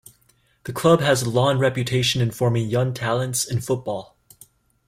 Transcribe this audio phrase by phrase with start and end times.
[0.63, 4.17] The club has a long reputation in forming young talents in football.